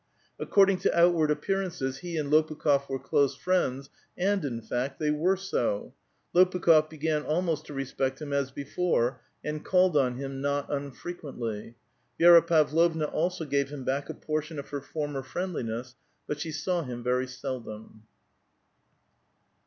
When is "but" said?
16.25-16.39